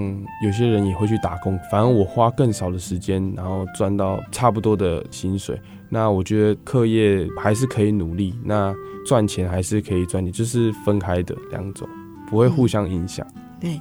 [0.44, 5.60] 有些人也会去打工，反正我花更少的时间，然后赚到差不多的薪水。
[5.88, 8.72] 那我觉得课业还是可以努力，那
[9.04, 11.88] 赚钱还是可以赚钱，就是分开的两种，
[12.28, 13.26] 不会互相影响。
[13.34, 13.42] 嗯。
[13.62, 13.80] 对，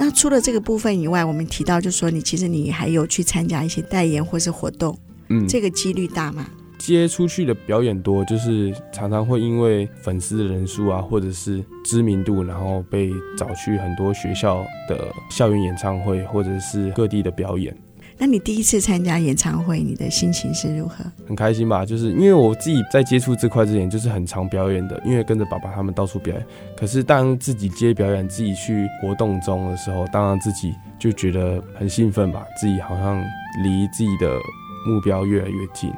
[0.00, 6.48] 那除了这个部分以外，我们提到就是说，你其实你还有去参加一些代言或是活动，嗯，这个几率大吗？
[6.78, 17.76] 接出去的表演多，就是常常会因为粉丝的人数啊，或者是知名度，然后被找去很多学校的校园演唱会，或者是各地的表演。
[18.20, 21.02] 那你第一次参加演唱会，你的心情是如何？
[21.26, 26.46] 很开心吧，就是因为我自己在接触这块之前，就是很常表演的，因为跟着爸爸他们到处表演。
[26.76, 33.18] 可是当自己接表演，自己去活动中的时候，当然自己就觉得很兴奋吧，自己好像
[33.64, 34.36] 离自己的
[34.86, 35.90] 目标越来越近。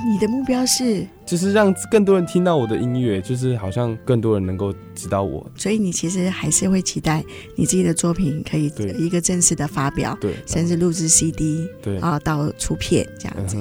[0.00, 5.46] 你的目标是，就是让更多人听到我的音乐，就是好像更多人能够知道我。
[5.56, 7.24] 所以你其实还是会期待
[7.56, 13.56] 你自己的作品可以一个正式的发表，对，甚至录制 CD，对，啊，到出片这样子。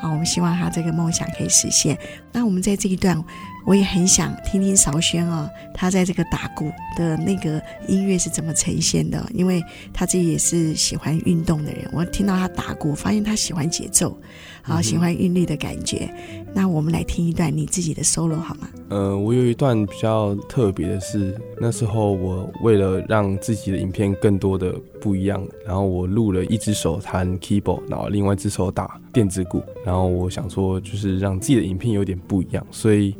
[0.00, 1.98] 好，我们希望他这个梦想可以实现。
[2.32, 3.24] 那我们在这一段。
[3.66, 9.22] 我也很想听听韶轩哦，他在这个打鼓的那个音乐是怎么呈现的？
[9.34, 11.86] 因为他自己也是喜欢运动的人。
[11.92, 14.18] 我听到他打鼓，发现他喜欢节奏，
[14.62, 16.08] 好、嗯、喜欢韵律的感觉。
[16.54, 18.70] 那我们来听一段你自己的 solo 好吗？
[18.88, 33.14] 呃，我有一段比较特别的是，那时候我为了让自己的影片更多的不一样，然后我录了一只手弹 keyboard，然后另外一只手打电子鼓，然后我想说就是让自己的影片有点不一样，所以。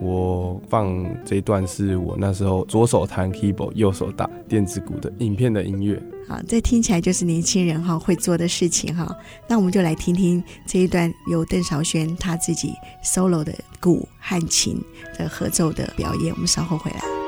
[0.00, 6.02] 我放这一段是我那时候左手弹 keyboard，右手打电子鼓的影片的音乐。
[6.28, 9.16] 好，这听起来就是年轻人哈会做的事情哈。
[9.48, 12.72] 那我们就来听听这一段由邓韶轩他自己
[13.04, 14.80] solo 的鼓和琴
[15.18, 16.32] 的合奏的表演。
[16.32, 17.21] 我们稍后回来。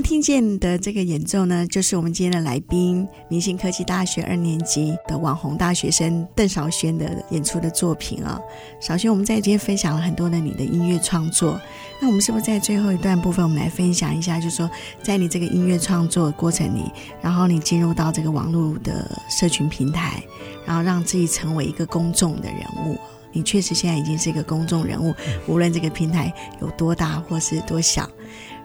[0.00, 8.40] 听见的这个演奏呢，就是我们今天的来宾，明星科技大学二年级的网红大学生邓少轩的演出的作品啊。
[8.80, 11.60] 少轩，我们在今天分享了很多的你的音乐创作，
[12.00, 14.70] 那我们是不是在最后一段部分，我们来分享一下，就是说
[15.02, 20.22] 在你这个音乐创作的过程里，然后你进入到这个网络的社群平台，
[20.66, 22.96] 然后让自己成为一个公众的人物。
[23.30, 25.14] 你确实现在已经是一个公众人物，
[25.46, 26.32] 无论这个平台
[26.62, 28.08] 有多大或是多小。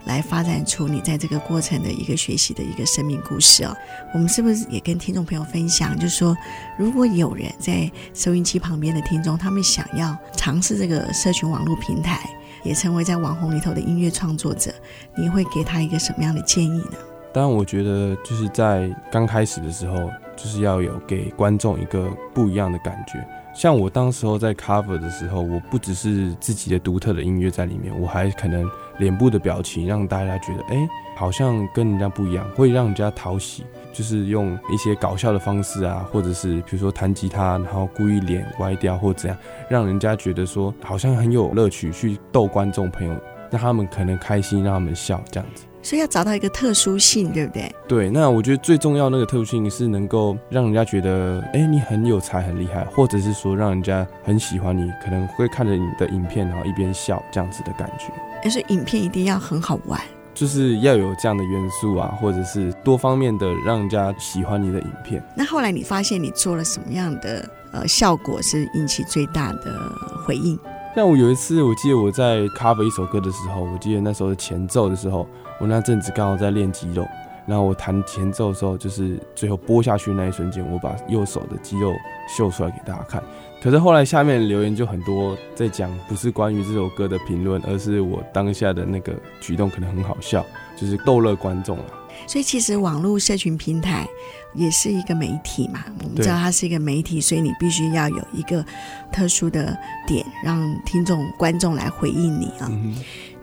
[0.05, 3.75] 来发展出你在这个过程的一个学习的一个生命故事哦。
[4.13, 6.35] 我们是不是也跟听众朋友分享，就是说，
[6.77, 12.19] 如果有人在收音机旁边的听众，他们想要尝试这个社群网络平台，
[12.63, 14.73] 也成为在网红里头的音乐创作者，
[15.15, 16.97] 你会给他一个什么样的建议呢？
[17.33, 23.25] 当然，我觉得就是在刚开始的时候，就是要有给观众一个不一样的感觉。
[23.53, 33.63] 像我当时候在 cover 的时候，我不只是自己的独特的音乐在里面，我还可能脸部的表情让大家觉得，哎、好像跟人家不一样，会让人家讨喜。
[33.93, 39.37] 就是用一些搞笑的方式啊，或者是比如说弹吉他，然后故意脸歪掉或怎样，
[39.69, 43.13] 让人家觉得说好像很有乐趣，去逗观众朋友，
[43.51, 45.65] 让他们可能开心，让他们笑这样子。
[45.83, 47.75] 所以要找到一个特殊性，对不对？
[47.87, 58.05] 对，那我觉得最重要那个特殊性是能够让人家觉得，哎、欸，你很有才，很厉害，或者是说让人家很喜欢你，可能会看着你的影片，然后一边笑这样子的感觉。
[58.43, 59.99] 而是影片一定要很好玩，
[60.33, 65.21] 就是要有这样的元素啊，或者是多方面的让人家喜欢你的影片。
[65.35, 69.79] 那后来你发现你做了什么样的呃效果是引起最大的
[70.25, 70.57] 回应？
[70.95, 75.27] 像我有一次，我记得我在 cover 一首歌的时候，我记得那时候的前奏的时候。
[75.59, 77.07] 我那阵子刚好在练肌肉，
[77.45, 81.93] 然后我弹前奏的时候，就是最后拨下去那一瞬间，我把右手的肌肉
[82.27, 83.23] 秀出来给大家看。
[83.61, 91.85] 可是后来下面留言就很多在讲，不是关于这首歌的评论，而是我当下的那个举动可能很好笑，就是逗乐观众了。
[92.27, 94.07] 所以其实网络社群平台
[94.55, 98.65] 也是一个媒体嘛，我们知道它是一个媒体，所以你必须要有一个
[99.11, 102.67] 特殊的点，让听众观众来回应你啊。
[102.71, 102.95] 嗯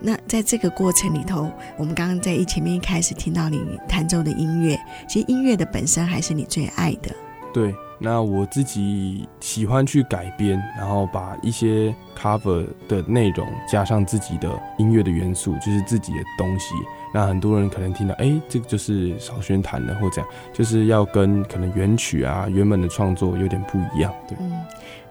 [0.03, 4.75] 那在这个过程里头，我们刚刚在一前面一开始听到你弹奏的音乐，
[5.07, 7.15] 其实音乐的本身还是你最爱的。
[7.53, 16.73] 对，那我自己喜欢去改编，然后把一些 cover 的内容加上自己的音乐的元素，就是自己的东西。
[17.13, 24.13] 那很多人可能听到，哎，这个就是少轩弹的，或者这样，就是要跟可能原曲啊、原本的创作有点不一样。
[24.27, 24.37] 对。
[24.39, 24.51] 嗯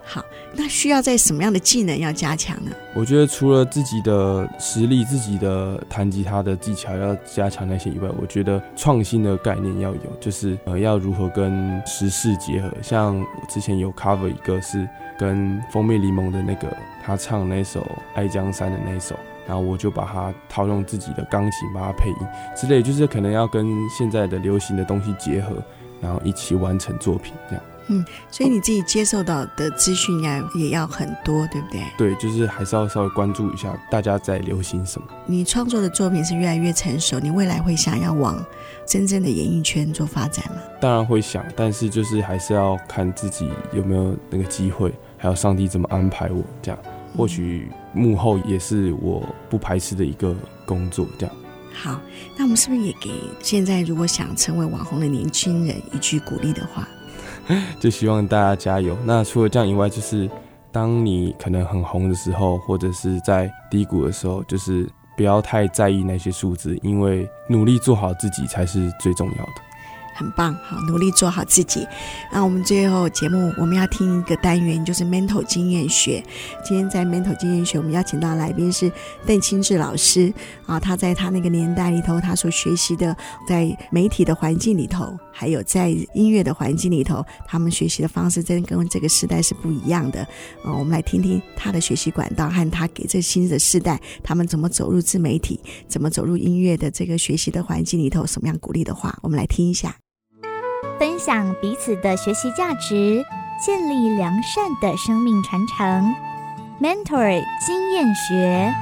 [0.03, 2.73] 好，那需要在什么样的技能要加强呢？
[2.95, 12.69] 我觉得除了自己的实力、自己的弹吉他的技巧要加强那些以外，我觉得创新的概念要有，就是呃要如何跟时事结合。
[12.83, 17.81] 像我之前有 cover 一个是跟蜂蜜柠檬的那个他唱那首
[18.15, 19.15] 《爱江山》的那首，
[19.51, 22.17] 然后我就把它套用自己的钢琴，把它配音
[22.55, 25.57] 之类，就是可能要跟现在的流行的东西结合，
[26.01, 27.65] 然后一起完成作品这样。
[27.89, 31.83] 嗯，所以你自己接受到的资讯呀也要很多，对不对？
[31.99, 35.09] 对，就是还是要稍微关注一下大家在流行什么。
[35.27, 38.41] 你创作的作品是越来越成熟，你未来会想要往
[38.87, 40.63] 真正的演艺圈做发展吗？
[40.81, 46.79] 当然会想，但是就是还是要看自己有没有那个机会，还有上帝怎么安排我这样。
[47.17, 50.35] 或许幕后也是我不排斥的一个
[50.65, 51.35] 工作，这样。
[51.73, 52.01] 好，
[52.37, 56.87] 那我们是不是也给现在如果想成为网红的年轻人一句鼓励的话？
[57.81, 58.97] 就希望大家加油。
[59.05, 60.29] 那除了这样以外，就是
[60.71, 69.53] 当你可能很红的时候，或者是在低谷的时候，就是不要太在意那些数字，因为努力做好自己才是最重要的。
[70.21, 71.87] 很棒，好，努力做好自己。
[72.31, 76.23] 那我们最后节目我们要听一个单元，就是 mental 经验学。
[76.63, 78.93] 今天在 mental 经验学，我们邀请到来宾是
[79.25, 80.31] 邓清志老师
[80.67, 83.17] 啊，他在他那个年代里头，他所学习的，
[83.49, 90.21] 在媒体的环境里头，还有在音乐的环境里头，他们学习的方式真的跟这个时代是不一样的。
[90.63, 95.59] 啊，我们来听听他的学习管道和他给这新的世代，他们怎么走入自媒体，
[95.89, 99.97] 怎么走入音乐的这个学习的环境里头，什么样鼓励的话，我们来听一下。
[100.99, 103.23] 分享彼此的学习价值，
[103.65, 106.15] 建立良善的生命传承。
[106.81, 108.73] Mentor 经验学。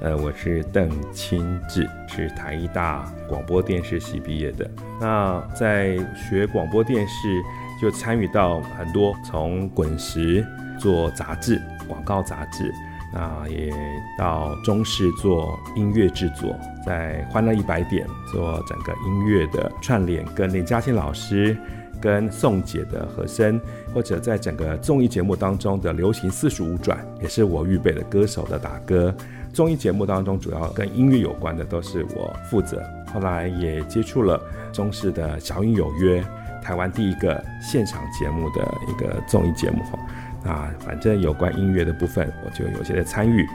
[0.00, 4.68] 呃，我是邓清志，是台大广播电视系毕业的。
[5.00, 7.42] 那在学广播电视，
[7.80, 10.44] 就参与到很多，从滚石
[10.78, 12.72] 做杂志、广告杂志。
[13.12, 13.72] 那也
[14.18, 16.54] 到中视做音乐制作，
[16.86, 21.56] 在欢乐一百点做整个音乐的串联，跟林嘉欣老师、
[22.00, 23.60] 跟宋姐的和声，
[23.92, 29.14] 或者在整个综艺节目当中的流行四十五转，也是我预备的歌手的打歌。
[29.52, 32.80] 综艺节目当中主要跟音乐有关的都是我负责。
[33.12, 34.40] 后来也接触了
[34.72, 36.24] 中视的小英有约，
[36.62, 39.98] 台湾第一个现场节目的一个综艺节目哈。
[40.44, 43.46] 啊，反正有关音乐的部分，我就有些的参与。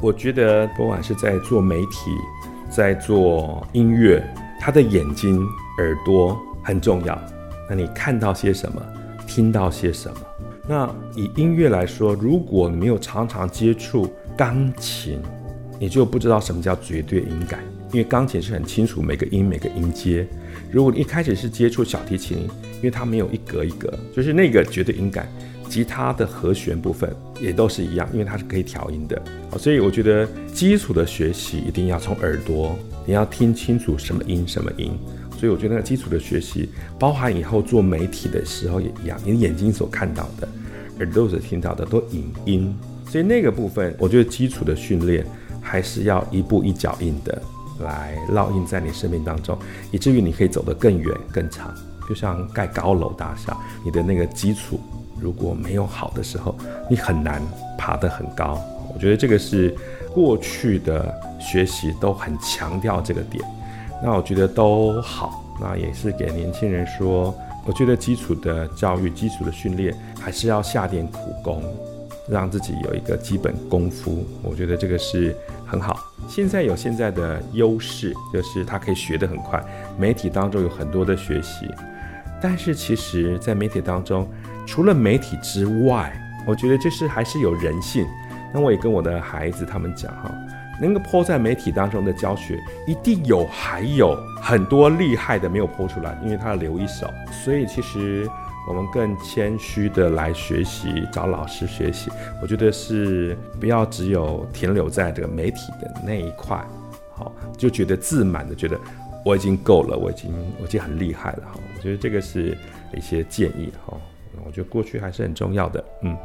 [0.00, 2.10] 我觉得，不管是在做媒体，
[2.70, 4.22] 在做音乐，
[4.58, 5.46] 他的眼睛、
[5.78, 7.18] 耳朵很重要。
[7.68, 8.82] 那你看到些什么，
[9.26, 10.20] 听到些什么？
[10.68, 15.20] 那以音乐来说，如果你没有常常接触钢琴，
[15.78, 17.60] 你就不知道什么叫绝对音感。
[17.92, 20.24] 因为钢琴是很清楚每个音、每个音阶。
[20.70, 25.28] 如果你一开始是接触小提琴，因为它没有一格一格，就是那个绝对音感。
[25.70, 29.22] 吉他的和弦部分也都是一样，因为它是可以调音的，
[29.56, 34.90] 所以我觉得基础的学习一定要从耳朵，你要听清楚什么音什么音，
[35.38, 36.68] 所以我觉得那个基础的学习，
[36.98, 40.48] 包含以后做媒体的时候也一样，你的眼睛所看到的，
[40.98, 45.24] 耳朵所听到的都影音，所以那个部分，我觉得基础的训练
[45.62, 47.40] 还是要一步一脚印的
[47.78, 49.56] 来烙印在你生命当中，
[49.92, 51.72] 以至于你可以走得更远更长，
[52.08, 54.80] 就像盖高楼大厦，你的那个基础。
[55.20, 56.56] 如果没有好的时候，
[56.88, 57.42] 你很难
[57.76, 58.60] 爬得很高。
[58.92, 59.74] 我觉得这个是
[60.12, 63.44] 过去的学习都很强调这个点。
[64.02, 67.34] 那我觉得都好，那也是给年轻人说，
[67.66, 71.62] 我觉得基础的教育、基础的训练还是要下点苦功，
[72.28, 74.26] 让自己有一个基本功夫。
[74.42, 76.00] 我觉得这个是很好。
[76.28, 79.62] 现在有现在的优势，就是他可以学得很快。
[79.98, 81.66] 媒体当中有很多的学习，
[82.42, 84.26] 但是其实在媒体当中。
[84.66, 86.12] 除了媒体之外，
[86.46, 88.06] 我觉得就是还是有人性。
[88.52, 90.32] 那我也跟我的孩子他们讲哈，
[90.80, 97.08] 能够泼在媒体当中的教学，一定有还有很多厉害的没有泼出来，因为他留一手。
[97.44, 98.28] 所以其实
[98.68, 102.10] 我们更谦虚的来学习，找老师学习。
[102.42, 106.60] 我觉得是不要只有停留在这个媒体的那一块，
[107.14, 108.76] 好，就觉得自满的觉得
[109.24, 111.60] 我已经够了，我已经我已经很厉害了哈。
[111.76, 112.56] 我觉得这个是
[112.96, 113.96] 一些建议哈。
[114.44, 116.16] 我觉得过去还是很重要的，嗯。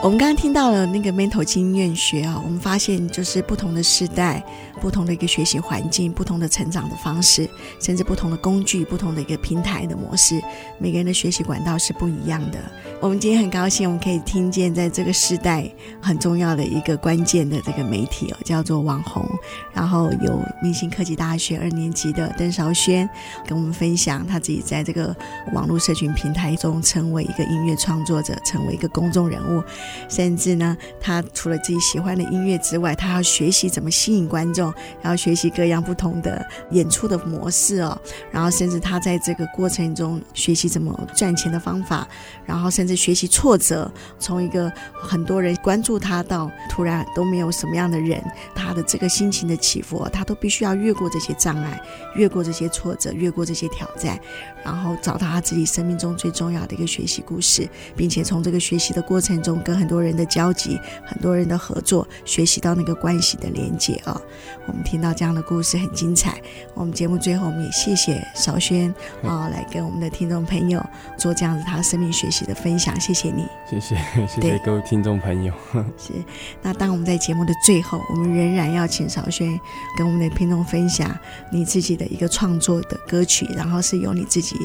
[0.00, 4.40] 我们刚刚听到了那个 mental 经验学啊，我们发现就是不同的时代、
[4.80, 10.40] 不同的一个学习环境、不同的成长的方式，甚至不同的工具、不同的一个平台的模式，
[10.78, 12.58] 每个人的学习管道是不一样的。
[13.00, 15.68] 我们今天很高兴，我们可以听见在这个时代
[16.00, 19.28] 很重要的一个关键的这个媒体哦，叫做网红。
[19.74, 23.08] 然后有明星科技大学二年级的邓韶轩
[23.46, 25.14] 跟我们分享他自己在这个
[25.52, 29.60] 网络社群平台中成为一个音乐创作者，成为一个公众人物。
[30.08, 34.72] 甚至呢，他除了自己喜欢的音乐之外，他要学习怎么吸引观众，
[35.02, 42.06] 然后学习各样不同的演出的模式哦，然后甚至他在这个过程中学习怎么赚钱的方法，
[42.44, 48.22] 然后甚至学习挫折，从一个很多人关注他到突然都没有什么样的人，
[48.54, 51.80] 他的这个心情的起伏，他都必须要越过这些障碍，
[52.16, 54.18] 越过这些挫折，越过这些挑战，
[54.64, 64.22] 然后找到他自己生命中最重要的一个学习故事，并且从这个学习的过程中跟很多人的交集，很多人的合作，学习到那个关系的连接啊、哦。
[64.66, 66.40] 我们听到这样的故事很精彩。
[66.74, 70.84] 我们节目最后，我们也谢谢邵轩啊，来跟我们的听众朋友
[71.16, 72.98] 做这样子他生命学习的分享。
[73.00, 75.52] 谢谢你，谢谢 谢谢各位听众朋友。
[75.96, 76.12] 是。
[76.60, 79.58] 那当我们在节目的最后，我们仍然要请邵轩
[79.96, 81.16] 跟我们的听众分享
[81.50, 84.56] 你自己的一个创作的歌曲，然后是由你自己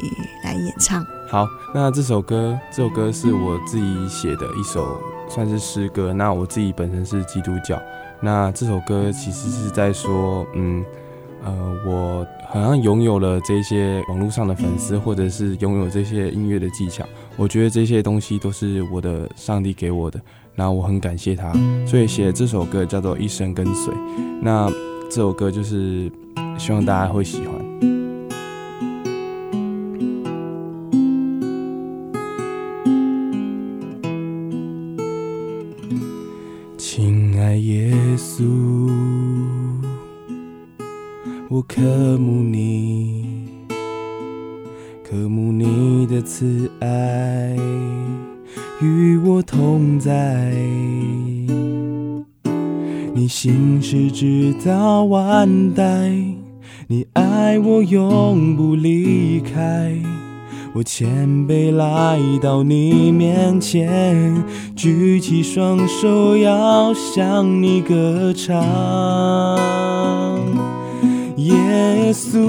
[0.43, 1.05] 来演唱。
[1.33, 6.13] 好，那这首歌，这首歌是我自己写的一首，算是诗歌。
[6.13, 7.81] 那我自己本身是基督教，
[8.21, 10.85] 那这首歌其实是在说，嗯，
[11.43, 11.51] 呃，
[11.87, 17.03] 我好像拥有了这些网络上的粉丝，或者是拥有这些音乐的技巧。
[17.35, 20.21] 我觉得这些东西都是我的上帝给我的，
[20.53, 21.51] 然后我很感谢他，
[21.87, 23.91] 所以写这首歌叫做《一生跟随》。
[24.39, 24.69] 那
[25.09, 26.11] 这首歌就是
[26.59, 27.62] 希望大家会喜欢。
[41.53, 41.81] 我渴
[42.17, 43.25] 慕你。
[45.07, 47.55] 渴慕你的慈爱
[48.81, 50.51] 与我同在，
[53.13, 56.09] 你心事直到万代，
[56.87, 59.95] 你爱我永不离开。
[60.73, 61.07] 我谦
[61.47, 64.43] 卑来到你面前，
[64.75, 68.59] 举起双手要向你歌唱，
[72.13, 72.39] 稣。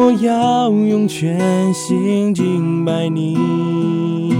[0.00, 4.34] 我要用全心敬拜你，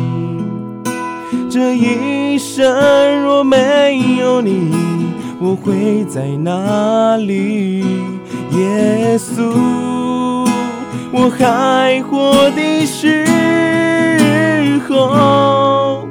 [1.50, 4.70] 这一生若没有你，
[5.40, 7.84] 我会在哪里？
[8.52, 9.52] 耶稣，
[11.12, 13.26] 我还活的时
[14.88, 16.06] 候，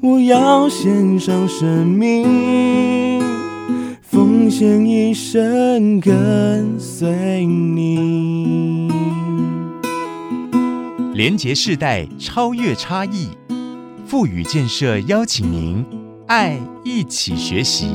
[0.00, 3.29] 我要献上生命。
[4.50, 8.90] 奉献一生跟随你，
[11.14, 13.28] 连接世代，超越差异，
[14.04, 15.86] 赋予建设邀请您，
[16.26, 17.90] 爱一起学习。